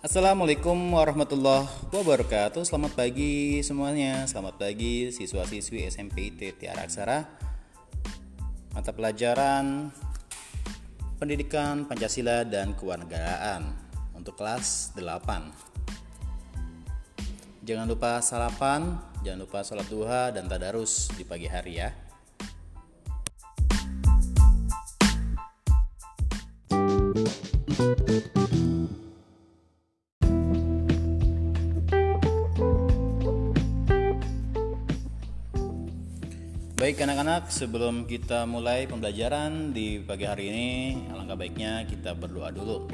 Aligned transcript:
Assalamualaikum 0.00 0.96
warahmatullahi 0.96 1.68
wabarakatuh. 1.92 2.64
Selamat 2.64 2.96
pagi 2.96 3.60
semuanya. 3.60 4.24
Selamat 4.24 4.56
pagi 4.56 5.12
siswa-siswi 5.12 5.84
SMP 5.92 6.32
IT 6.32 6.56
Tiara 6.56 6.88
Aksara. 6.88 7.28
Mata 8.72 8.96
pelajaran 8.96 9.92
Pendidikan 11.20 11.84
Pancasila 11.84 12.48
dan 12.48 12.72
Kewarganegaraan 12.72 13.76
Untuk 14.16 14.40
kelas 14.40 14.96
8 14.96 17.68
Jangan 17.68 17.84
lupa 17.84 18.24
sarapan 18.24 18.96
Jangan 19.20 19.44
lupa 19.44 19.60
sholat 19.66 19.90
duha 19.90 20.30
dan 20.32 20.48
tadarus 20.48 21.12
di 21.18 21.26
pagi 21.28 21.50
hari 21.50 21.82
ya 21.82 22.09
Baik 36.90 37.06
anak-anak, 37.06 37.54
sebelum 37.54 38.02
kita 38.02 38.50
mulai 38.50 38.82
pembelajaran 38.90 39.70
di 39.70 40.02
pagi 40.02 40.26
hari 40.26 40.50
ini, 40.50 40.98
alangkah 41.14 41.38
baiknya 41.38 41.86
kita 41.86 42.18
berdoa 42.18 42.50
dulu. 42.50 42.90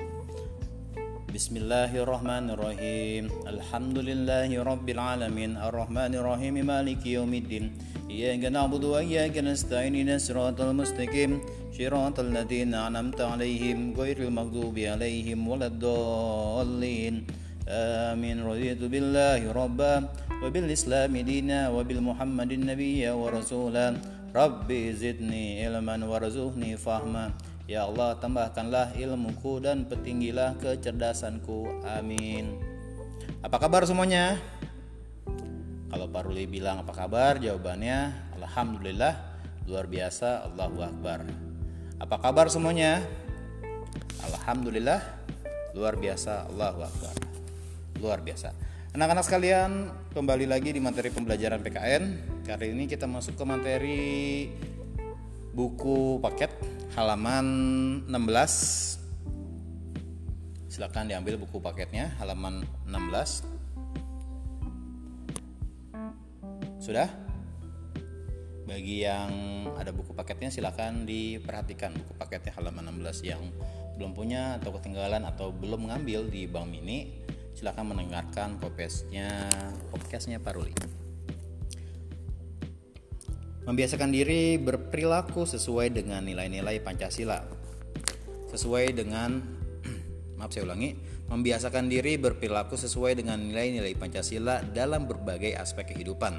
Bismillahirrahmanirrahim. 1.32 3.32
Alhamdulillahi 3.48 4.60
rabbil 4.60 5.00
alamin, 5.00 5.56
arrahmanirrahim, 5.56 6.60
maliki 6.60 7.16
yaumiddin. 7.16 7.72
Iyyaka 8.12 8.52
na'budu 8.52 8.92
wa 8.92 9.00
iyyaka 9.00 9.40
nasta'in, 9.40 9.96
ihdinas 9.96 10.28
siratal 10.28 10.76
mustaqim, 10.76 11.40
siratal 11.72 12.28
ladzina 12.28 12.92
an'amta 12.92 13.32
'alaihim, 13.32 13.96
ghairil 13.96 14.28
maghdubi 14.28 14.92
'alaihim 14.92 15.48
waladdallin. 15.48 17.24
Amin. 18.12 18.44
Raditu 18.44 18.92
billahi 18.92 19.48
rabba 19.56 20.04
وبالإسلام 20.45 21.13
دينا 21.17 21.69
وبالمحمد 21.69 22.51
النبي 22.51 23.01
ورسولا 23.09 23.87
ربي 24.31 24.81
زدني 24.93 25.45
علما 25.65 25.95
warzuqni 26.07 26.79
fahma 26.79 27.35
Ya 27.69 27.87
Allah 27.87 28.19
tambahkanlah 28.19 28.97
ilmuku 28.99 29.63
dan 29.63 29.87
petinggilah 29.87 30.59
kecerdasanku 30.59 31.85
Amin 31.87 32.59
Apa 33.45 33.63
kabar 33.63 33.87
semuanya? 33.87 34.41
Kalau 35.87 36.11
Paruli 36.11 36.49
bilang 36.51 36.83
apa 36.83 36.91
kabar? 36.91 37.39
Jawabannya 37.39 38.11
Alhamdulillah 38.35 39.13
Luar 39.69 39.87
biasa 39.87 40.51
Allahu 40.51 40.83
Akbar 40.83 41.23
Apa 42.01 42.19
kabar 42.19 42.51
semuanya? 42.51 43.07
Alhamdulillah 44.25 44.99
Luar 45.71 45.95
biasa 45.95 46.51
Allahu 46.51 46.81
Akbar 46.81 47.15
Luar 48.03 48.19
biasa 48.19 48.51
Anak-anak 48.96 49.28
sekalian, 49.28 49.92
kembali 50.16 50.48
lagi 50.48 50.72
di 50.72 50.80
materi 50.80 51.12
pembelajaran 51.12 51.60
PKN. 51.60 52.04
Kali 52.48 52.72
ini 52.72 52.88
kita 52.88 53.04
masuk 53.04 53.36
ke 53.36 53.44
materi 53.44 54.48
buku 55.52 56.16
paket 56.16 56.48
halaman 56.96 57.44
16. 58.08 60.72
Silakan 60.72 61.12
diambil 61.12 61.36
buku 61.36 61.60
paketnya 61.60 62.16
halaman 62.16 62.64
16. 62.88 63.44
Sudah? 66.80 67.12
Bagi 68.64 69.04
yang 69.04 69.28
ada 69.76 69.92
buku 69.92 70.16
paketnya 70.16 70.48
silakan 70.48 71.04
diperhatikan 71.04 71.92
buku 71.92 72.16
paketnya 72.16 72.56
halaman 72.56 72.96
16 72.96 73.28
yang 73.28 73.44
belum 74.00 74.16
punya 74.16 74.56
atau 74.56 74.72
ketinggalan 74.80 75.20
atau 75.28 75.52
belum 75.52 75.84
mengambil 75.84 76.24
di 76.32 76.48
Bank 76.48 76.72
Mini 76.72 77.28
silahkan 77.56 77.88
mendengarkan 77.88 78.60
podcastnya 78.60 79.48
podcastnya 79.88 80.36
Paruli 80.36 80.76
membiasakan 83.64 84.12
diri 84.12 84.60
berperilaku 84.60 85.48
sesuai 85.48 85.88
dengan 85.90 86.22
nilai-nilai 86.22 86.84
Pancasila. 86.84 87.40
Sesuai 88.52 88.92
dengan 88.94 89.40
maaf 90.38 90.52
saya 90.52 90.68
ulangi 90.68 90.94
membiasakan 91.32 91.90
diri 91.90 92.14
berperilaku 92.20 92.76
sesuai 92.76 93.18
dengan 93.24 93.40
nilai-nilai 93.40 93.96
Pancasila 93.96 94.60
dalam 94.60 95.08
berbagai 95.08 95.56
aspek 95.56 95.96
kehidupan. 95.96 96.38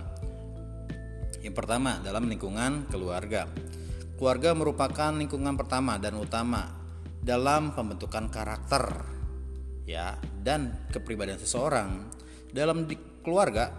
Yang 1.42 1.56
pertama 1.58 1.98
dalam 2.00 2.30
lingkungan 2.30 2.88
keluarga. 2.94 3.50
Keluarga 4.16 4.54
merupakan 4.54 5.12
lingkungan 5.18 5.58
pertama 5.58 5.98
dan 5.98 6.16
utama 6.16 6.78
dalam 7.20 7.74
pembentukan 7.74 8.30
karakter 8.32 9.17
ya 9.88 10.20
dan 10.44 10.75
kepribadian 10.92 11.40
seseorang. 11.40 12.12
Dalam 12.52 12.84
di 12.86 13.00
keluarga 13.24 13.72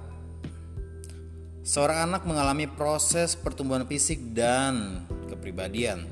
seorang 1.61 2.09
anak 2.09 2.25
mengalami 2.25 2.65
proses 2.65 3.37
pertumbuhan 3.37 3.85
fisik 3.85 4.33
dan 4.33 5.05
kepribadian. 5.29 6.09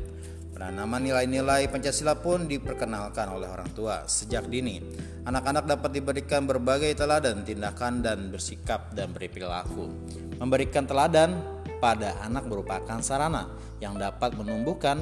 Penanaman 0.56 1.04
nilai-nilai 1.04 1.68
Pancasila 1.68 2.16
pun 2.16 2.48
diperkenalkan 2.48 3.28
oleh 3.28 3.44
orang 3.44 3.68
tua. 3.76 4.08
Sejak 4.08 4.48
dini 4.48 4.80
anak-anak 5.28 5.68
dapat 5.68 6.00
diberikan 6.00 6.48
berbagai 6.48 6.96
teladan 6.96 7.44
tindakan 7.44 8.00
dan 8.00 8.32
bersikap 8.32 8.92
dan 8.96 9.12
berperilaku. 9.12 9.92
Memberikan 10.40 10.88
teladan 10.88 11.44
pada 11.76 12.16
anak 12.24 12.48
merupakan 12.48 13.04
sarana 13.04 13.52
yang 13.84 14.00
dapat 14.00 14.32
menumbuhkan 14.32 14.96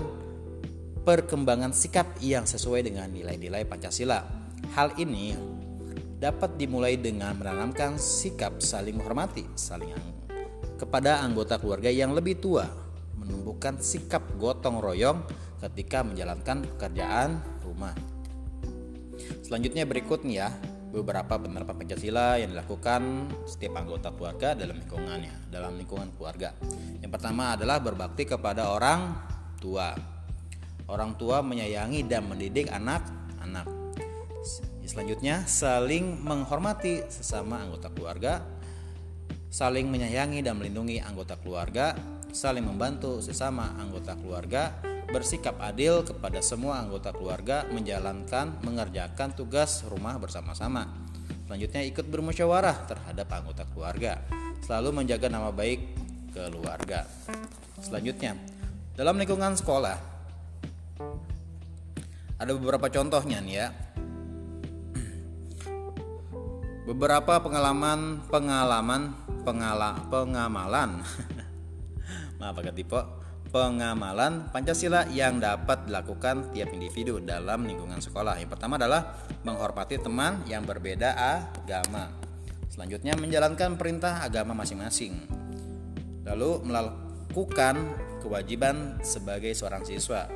perkembangan 1.07 1.71
sikap 1.71 2.19
yang 2.19 2.43
sesuai 2.51 2.83
dengan 2.91 3.07
nilai-nilai 3.15 3.63
Pancasila 3.63 4.44
Hal 4.75 4.91
ini 4.99 5.39
dapat 6.19 6.59
dimulai 6.59 6.99
dengan 6.99 7.39
menanamkan 7.39 7.95
sikap 7.95 8.59
saling 8.59 8.99
menghormati, 8.99 9.47
saling 9.55 9.95
kepada 10.75 11.23
anggota 11.23 11.63
keluarga 11.63 11.87
yang 11.87 12.11
lebih 12.11 12.43
tua, 12.43 12.67
menumbuhkan 13.15 13.79
sikap 13.79 14.27
gotong 14.35 14.83
royong 14.83 15.23
ketika 15.63 16.03
menjalankan 16.03 16.67
pekerjaan 16.75 17.39
rumah. 17.63 17.95
Selanjutnya 19.47 19.87
berikut 19.87 20.27
nih 20.27 20.43
ya, 20.43 20.51
beberapa 20.91 21.39
penerapan 21.39 21.75
Pancasila 21.79 22.43
yang 22.43 22.51
dilakukan 22.51 23.31
setiap 23.47 23.79
anggota 23.79 24.11
keluarga 24.11 24.59
dalam 24.59 24.75
lingkungannya, 24.75 25.55
dalam 25.55 25.79
lingkungan 25.79 26.11
keluarga. 26.19 26.51
Yang 26.99 27.15
pertama 27.15 27.55
adalah 27.55 27.79
berbakti 27.79 28.27
kepada 28.27 28.75
orang 28.75 29.15
tua. 29.63 29.95
Orang 30.91 31.15
tua 31.15 31.47
menyayangi 31.47 32.03
dan 32.11 32.27
mendidik 32.27 32.75
anak-anak 32.75 33.74
Selanjutnya, 34.85 35.49
saling 35.49 36.21
menghormati 36.21 37.03
sesama 37.09 37.65
anggota 37.65 37.89
keluarga, 37.89 38.45
saling 39.49 39.89
menyayangi 39.89 40.45
dan 40.45 40.61
melindungi 40.61 41.01
anggota 41.01 41.41
keluarga, 41.41 41.97
saling 42.31 42.63
membantu 42.63 43.25
sesama 43.25 43.73
anggota 43.81 44.13
keluarga, 44.21 44.77
bersikap 45.09 45.57
adil 45.65 46.05
kepada 46.05 46.45
semua 46.45 46.85
anggota 46.85 47.17
keluarga, 47.17 47.65
menjalankan 47.73 48.61
mengerjakan 48.61 49.33
tugas 49.33 49.83
rumah 49.89 50.21
bersama-sama. 50.21 50.93
Selanjutnya, 51.49 51.81
ikut 51.89 52.07
bermusyawarah 52.07 52.85
terhadap 52.85 53.29
anggota 53.33 53.65
keluarga, 53.73 54.21
selalu 54.61 55.03
menjaga 55.03 55.33
nama 55.33 55.49
baik 55.49 55.81
keluarga. 56.37 57.09
Selanjutnya, 57.81 58.37
dalam 58.95 59.17
lingkungan 59.17 59.57
sekolah 59.57 59.97
ada 62.35 62.51
beberapa 62.55 62.91
contohnya 62.91 63.39
nih 63.41 63.57
ya 63.57 63.84
beberapa 66.85 67.41
pengalaman 67.41 68.21
pengalaman 68.29 69.17
pengala, 69.45 69.97
pengamalan 70.13 71.01
maaf 72.39 72.57
agak 72.61 72.77
tipe 72.77 73.01
pengamalan 73.55 74.51
Pancasila 74.51 75.07
yang 75.15 75.39
dapat 75.39 75.87
dilakukan 75.87 76.51
tiap 76.51 76.75
individu 76.75 77.23
dalam 77.23 77.63
lingkungan 77.63 78.03
sekolah. 78.03 78.35
Yang 78.43 78.59
pertama 78.59 78.75
adalah 78.75 79.15
menghormati 79.47 80.03
teman 80.03 80.43
yang 80.51 80.67
berbeda 80.67 81.15
agama. 81.15 82.11
Selanjutnya 82.67 83.15
menjalankan 83.15 83.79
perintah 83.79 84.27
agama 84.27 84.59
masing-masing. 84.59 85.15
Lalu 86.27 86.67
melakukan 86.67 87.95
kewajiban 88.19 88.99
sebagai 89.07 89.55
seorang 89.55 89.87
siswa. 89.87 90.27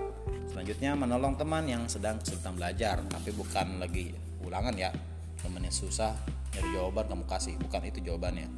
Selanjutnya 0.46 0.94
menolong 0.94 1.34
teman 1.34 1.66
yang 1.66 1.90
sedang 1.90 2.22
kesulitan 2.22 2.54
belajar, 2.54 3.02
tapi 3.10 3.34
bukan 3.34 3.82
lagi 3.82 4.14
ulangan 4.46 4.78
ya. 4.78 4.94
Temannya 5.42 5.74
susah, 5.74 6.14
nyari 6.58 6.74
jawaban 6.74 7.06
kamu 7.06 7.24
kasih. 7.30 7.54
Bukan 7.62 7.86
itu 7.86 8.02
jawabannya. 8.02 8.50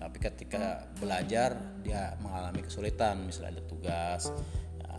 Tapi 0.00 0.16
ketika 0.16 0.88
belajar 0.96 1.52
dia 1.84 2.16
mengalami 2.24 2.64
kesulitan 2.64 3.28
misalnya 3.28 3.60
ada 3.60 3.64
tugas 3.68 4.32
ya, 4.80 4.96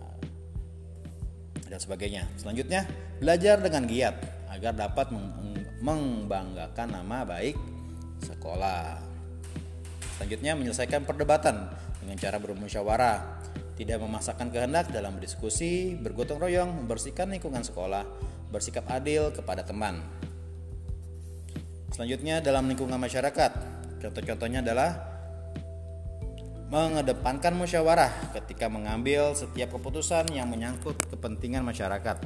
dan 1.65 1.79
sebagainya. 1.81 2.29
Selanjutnya 2.37 2.85
belajar 3.17 3.57
dengan 3.57 3.89
giat 3.89 4.15
agar 4.53 4.77
dapat 4.77 5.09
membanggakan 5.81 6.93
nama 6.93 7.25
baik 7.25 7.57
sekolah. 8.21 9.01
Selanjutnya 10.21 10.53
menyelesaikan 10.53 11.09
perdebatan 11.09 11.73
dengan 11.97 12.15
cara 12.21 12.37
bermusyawarah. 12.37 13.41
Tidak 13.73 13.97
memasakkan 13.97 14.53
kehendak 14.53 14.93
dalam 14.93 15.17
berdiskusi, 15.17 15.97
bergotong 15.97 16.37
royong, 16.37 16.85
membersihkan 16.85 17.33
lingkungan 17.33 17.65
sekolah, 17.65 18.05
bersikap 18.53 18.85
adil 18.85 19.33
kepada 19.33 19.65
teman, 19.65 19.97
Selanjutnya 21.93 22.41
dalam 22.41 22.65
lingkungan 22.65 22.97
masyarakat. 22.97 23.51
Contoh-contohnya 24.01 24.65
adalah 24.65 24.97
mengedepankan 26.73 27.53
musyawarah 27.53 28.33
ketika 28.33 28.65
mengambil 28.65 29.37
setiap 29.37 29.77
keputusan 29.77 30.33
yang 30.33 30.49
menyangkut 30.49 30.97
kepentingan 31.13 31.61
masyarakat. 31.61 32.17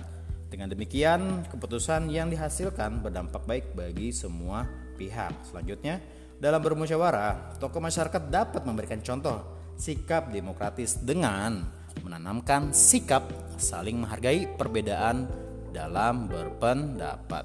Dengan 0.47 0.71
demikian, 0.71 1.43
keputusan 1.51 2.07
yang 2.07 2.31
dihasilkan 2.31 3.03
berdampak 3.03 3.43
baik 3.43 3.75
bagi 3.75 4.15
semua 4.15 4.63
pihak. 4.95 5.35
Selanjutnya, 5.51 5.99
dalam 6.39 6.63
bermusyawarah, 6.63 7.59
tokoh 7.59 7.83
masyarakat 7.83 8.31
dapat 8.31 8.63
memberikan 8.63 9.03
contoh 9.03 9.43
sikap 9.75 10.31
demokratis 10.31 10.95
dengan 11.03 11.67
menanamkan 12.07 12.71
sikap 12.71 13.27
saling 13.59 13.99
menghargai 13.99 14.47
perbedaan 14.55 15.27
dalam 15.75 16.31
berpendapat. 16.31 17.43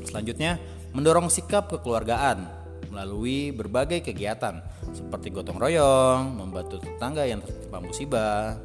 Selanjutnya, 0.00 0.56
mendorong 0.94 1.30
sikap 1.30 1.70
kekeluargaan 1.70 2.60
melalui 2.90 3.54
berbagai 3.54 4.02
kegiatan 4.02 4.58
seperti 4.90 5.30
gotong 5.30 5.62
royong, 5.62 6.34
membantu 6.34 6.82
tetangga 6.82 7.22
yang 7.22 7.38
tertimpa 7.38 7.78
musibah. 7.78 8.58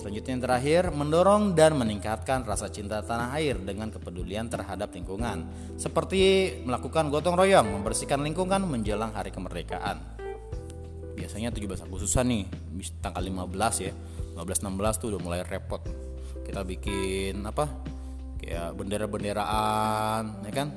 Selanjutnya 0.00 0.32
yang 0.32 0.44
terakhir, 0.44 0.82
mendorong 0.96 1.52
dan 1.52 1.76
meningkatkan 1.76 2.40
rasa 2.48 2.72
cinta 2.72 3.04
tanah 3.04 3.36
air 3.36 3.60
dengan 3.60 3.92
kepedulian 3.92 4.48
terhadap 4.48 4.96
lingkungan, 4.96 5.44
seperti 5.76 6.56
melakukan 6.64 7.12
gotong 7.12 7.36
royong, 7.36 7.68
membersihkan 7.68 8.24
lingkungan 8.24 8.64
menjelang 8.64 9.12
hari 9.12 9.28
kemerdekaan. 9.28 10.00
Biasanya 11.20 11.52
17 11.52 11.84
Agustusan 11.84 12.32
nih, 12.32 12.44
tanggal 13.04 13.20
15 13.20 13.84
ya. 13.84 13.92
15-16 14.40 15.00
tuh 15.00 15.08
udah 15.12 15.20
mulai 15.20 15.40
repot. 15.44 15.84
Kita 16.48 16.64
bikin 16.64 17.44
apa? 17.44 17.68
Kayak 18.40 18.72
bendera-benderaan, 18.74 20.42
ya 20.48 20.52
kan? 20.52 20.68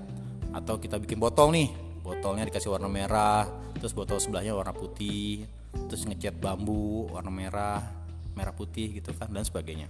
atau 0.53 0.77
kita 0.77 1.01
bikin 1.01 1.17
botol 1.17 1.49
nih 1.49 1.67
botolnya 2.05 2.45
dikasih 2.45 2.69
warna 2.69 2.85
merah 2.85 3.49
terus 3.73 3.91
botol 3.91 4.21
sebelahnya 4.21 4.53
warna 4.53 4.71
putih 4.71 5.49
terus 5.89 6.05
ngecat 6.05 6.37
bambu 6.37 7.09
warna 7.09 7.33
merah 7.33 7.81
merah 8.37 8.53
putih 8.53 9.01
gitu 9.01 9.13
kan 9.13 9.29
dan 9.29 9.45
sebagainya. 9.45 9.89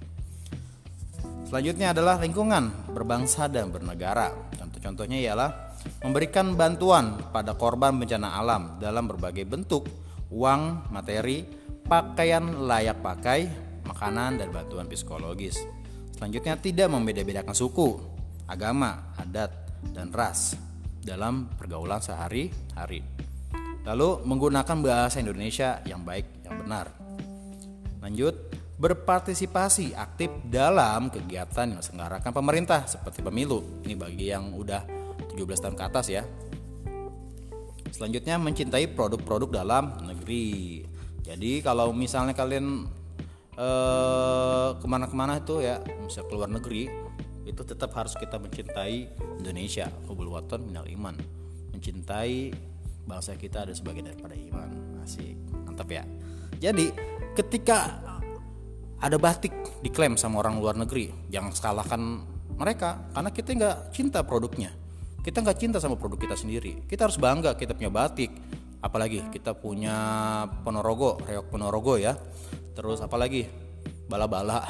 Selanjutnya 1.48 1.96
adalah 1.96 2.20
lingkungan 2.20 2.92
berbangsa 2.92 3.48
dan 3.48 3.72
bernegara. 3.72 4.52
Contoh-contohnya 4.60 5.16
ialah 5.24 5.80
memberikan 6.04 6.52
bantuan 6.60 7.16
pada 7.32 7.56
korban 7.56 7.96
bencana 7.96 8.36
alam 8.36 8.80
dalam 8.84 9.08
berbagai 9.08 9.48
bentuk 9.48 9.88
uang 10.28 10.92
materi 10.92 11.48
pakaian 11.88 12.68
layak 12.68 13.00
pakai 13.00 13.48
makanan 13.88 14.44
dan 14.44 14.52
bantuan 14.52 14.92
psikologis 14.92 15.64
selanjutnya 16.24 16.56
tidak 16.56 16.88
membeda-bedakan 16.88 17.52
suku 17.52 18.00
agama 18.48 19.12
adat 19.20 19.52
dan 19.92 20.08
ras 20.16 20.56
dalam 21.04 21.52
pergaulan 21.60 22.00
sehari-hari. 22.00 23.04
Lalu 23.84 24.24
menggunakan 24.24 24.80
bahasa 24.80 25.20
Indonesia 25.20 25.84
yang 25.84 26.08
baik, 26.08 26.48
yang 26.48 26.64
benar. 26.64 26.96
Lanjut, 28.00 28.40
berpartisipasi 28.80 30.00
aktif 30.00 30.32
dalam 30.48 31.12
kegiatan 31.12 31.76
yang 31.76 31.84
diselenggarakan 31.84 32.32
pemerintah 32.32 32.88
seperti 32.88 33.20
pemilu. 33.20 33.84
Ini 33.84 34.00
bagi 34.00 34.32
yang 34.32 34.56
udah 34.56 34.80
17 35.28 35.60
tahun 35.60 35.76
ke 35.76 35.84
atas 35.84 36.08
ya. 36.08 36.24
Selanjutnya 37.92 38.40
mencintai 38.40 38.96
produk-produk 38.96 39.60
dalam 39.60 39.92
negeri. 40.08 40.88
Jadi 41.20 41.60
kalau 41.60 41.92
misalnya 41.92 42.32
kalian 42.32 42.88
eh, 43.58 44.70
ke 44.78 44.86
mana-kemana 44.86 45.42
itu 45.42 45.62
ya, 45.62 45.82
bisa 46.06 46.26
keluar 46.26 46.50
negeri, 46.50 46.90
itu 47.44 47.62
tetap 47.68 47.92
harus 47.96 48.16
kita 48.16 48.40
mencintai 48.40 49.12
Indonesia. 49.40 49.92
Hubul 50.08 50.32
waton 50.32 50.64
minal 50.64 50.88
iman. 50.88 51.16
Mencintai 51.76 52.56
bangsa 53.04 53.36
kita 53.36 53.68
ada 53.68 53.74
sebagian 53.76 54.12
daripada 54.12 54.36
iman. 54.36 55.00
Asik 55.04 55.36
mantap 55.68 55.90
ya. 55.92 56.04
Jadi 56.60 56.94
ketika 57.36 58.00
ada 59.04 59.18
batik 59.20 59.52
diklaim 59.84 60.16
sama 60.16 60.40
orang 60.40 60.64
luar 60.64 60.80
negeri 60.80 61.12
jangan 61.28 61.52
salahkan 61.52 62.02
mereka 62.56 63.12
karena 63.12 63.30
kita 63.34 63.50
nggak 63.58 63.78
cinta 63.92 64.20
produknya. 64.24 64.72
Kita 65.24 65.40
nggak 65.40 65.58
cinta 65.60 65.78
sama 65.80 66.00
produk 66.00 66.20
kita 66.20 66.36
sendiri. 66.36 66.84
Kita 66.88 67.08
harus 67.08 67.20
bangga 67.20 67.56
kita 67.60 67.76
punya 67.76 67.92
batik. 67.92 68.32
Apalagi 68.84 69.24
kita 69.32 69.56
punya 69.56 69.96
ponorogo 70.68 71.16
reok 71.24 71.48
ponorogo 71.48 71.96
ya 71.96 72.20
terus 72.74 73.00
apalagi 73.00 73.48
bala-bala. 74.10 74.66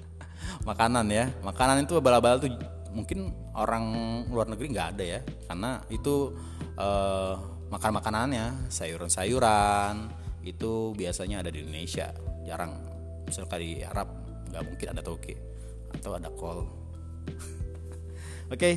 Makanan 0.68 1.06
ya. 1.08 1.32
Makanan 1.40 1.84
itu 1.88 1.96
bala-bala 2.00 2.36
tuh 2.40 2.52
mungkin 2.92 3.32
orang 3.56 3.84
luar 4.28 4.48
negeri 4.48 4.66
nggak 4.72 4.88
ada 4.96 5.04
ya. 5.04 5.20
Karena 5.48 5.80
itu 5.88 6.36
uh, 6.76 7.34
makan 7.72 7.92
makanannya. 8.00 8.46
Sayuran-sayuran. 8.68 10.12
Itu 10.44 10.92
biasanya 10.96 11.44
ada 11.44 11.50
di 11.52 11.64
Indonesia. 11.64 12.12
Jarang. 12.44 12.72
Misalkan 13.28 13.60
di 13.60 13.84
Arab 13.84 14.08
nggak 14.52 14.64
mungkin 14.64 14.86
ada 14.92 15.02
toge. 15.04 15.34
Atau 15.92 16.16
ada 16.16 16.28
kol. 16.32 16.64
Oke. 18.52 18.56
Okay. 18.56 18.74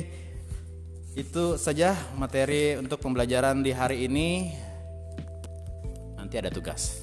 itu 1.12 1.60
saja 1.60 1.92
materi 2.16 2.72
untuk 2.80 2.96
pembelajaran 3.04 3.60
di 3.60 3.76
hari 3.76 4.08
ini. 4.08 4.48
Nanti 6.16 6.40
ada 6.40 6.48
tugas 6.48 7.01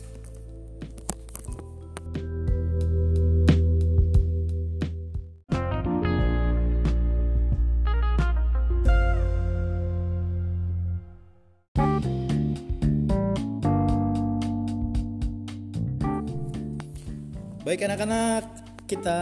Baik 17.60 17.84
anak-anak, 17.92 18.48
kita 18.88 19.20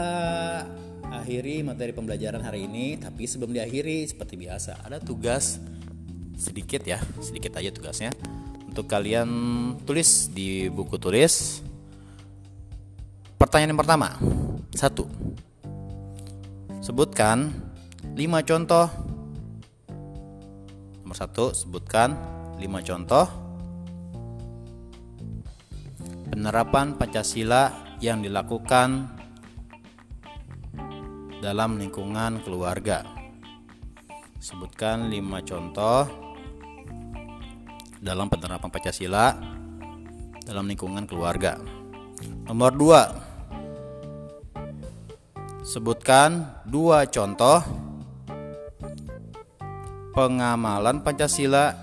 akhiri 1.09 1.65
materi 1.65 1.89
pembelajaran 1.89 2.45
hari 2.45 2.69
ini. 2.69 2.93
Tapi 2.93 3.25
sebelum 3.25 3.49
diakhiri, 3.49 4.05
seperti 4.05 4.37
biasa, 4.37 4.85
ada 4.85 5.01
tugas 5.01 5.57
sedikit 6.37 6.85
ya, 6.85 7.01
sedikit 7.17 7.57
aja 7.57 7.73
tugasnya. 7.73 8.13
Untuk 8.69 8.85
kalian 8.85 9.25
tulis 9.89 10.29
di 10.29 10.69
buku 10.69 11.01
tulis. 11.01 11.65
Pertanyaan 13.41 13.73
yang 13.73 13.81
pertama, 13.81 14.13
satu. 14.69 15.09
Sebutkan 16.85 17.49
lima 18.13 18.45
contoh. 18.45 18.85
Nomor 21.01 21.17
satu, 21.17 21.57
sebutkan 21.57 22.13
lima 22.61 22.85
contoh 22.85 23.25
penerapan 26.29 26.93
Pancasila 26.93 27.86
yang 27.97 28.21
dilakukan 28.21 29.09
dalam 31.41 31.81
lingkungan 31.81 32.41
keluarga. 32.45 33.05
Sebutkan 34.37 35.09
lima 35.09 35.41
contoh 35.41 36.05
dalam 37.97 38.29
penerapan 38.29 38.69
Pancasila 38.69 39.33
dalam 40.45 40.69
lingkungan 40.69 41.09
keluarga. 41.09 41.57
Nomor 42.47 42.71
dua, 42.77 43.01
sebutkan 45.65 46.61
dua 46.63 47.09
contoh 47.09 47.59
pengamalan 50.13 51.01
Pancasila 51.01 51.73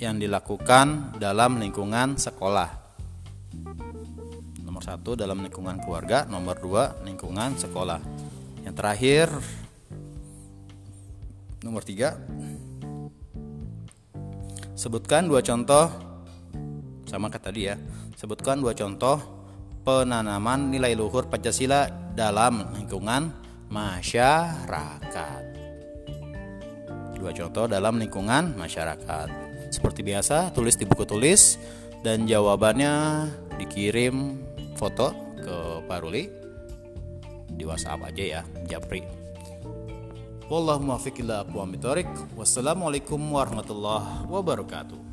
yang 0.00 0.18
dilakukan 0.18 1.14
dalam 1.22 1.62
lingkungan 1.62 2.18
sekolah 2.18 2.82
satu 4.82 5.14
dalam 5.14 5.38
lingkungan 5.46 5.78
keluarga, 5.78 6.26
nomor 6.26 6.58
dua 6.58 6.98
lingkungan 7.06 7.54
sekolah. 7.54 8.02
Yang 8.66 8.74
terakhir 8.74 9.26
nomor 11.62 11.86
tiga 11.86 12.18
sebutkan 14.74 15.30
dua 15.30 15.46
contoh 15.46 15.86
sama 17.06 17.30
kata 17.30 17.54
tadi 17.54 17.70
ya. 17.70 17.78
Sebutkan 18.18 18.58
dua 18.58 18.74
contoh 18.74 19.22
penanaman 19.86 20.74
nilai 20.74 20.98
luhur 20.98 21.30
Pancasila 21.30 21.86
dalam 22.18 22.74
lingkungan 22.74 23.30
masyarakat. 23.70 25.42
Dua 27.22 27.30
contoh 27.30 27.70
dalam 27.70 28.02
lingkungan 28.02 28.58
masyarakat. 28.58 29.30
Seperti 29.70 30.02
biasa, 30.02 30.50
tulis 30.50 30.74
di 30.74 30.82
buku 30.82 31.06
tulis 31.06 31.54
dan 32.02 32.26
jawabannya 32.26 33.26
dikirim 33.62 34.34
foto 34.82 35.14
ke 35.38 35.86
Pak 35.86 35.98
Ruli 36.02 36.26
di 37.54 37.62
WhatsApp 37.62 38.02
aja 38.02 38.24
ya 38.26 38.40
Japri. 38.66 39.06
Wallahu 40.50 40.82
muwaffiq 40.82 41.22
ila 41.22 41.46
Wassalamualaikum 42.34 43.22
warahmatullahi 43.30 44.26
wabarakatuh 44.26 45.11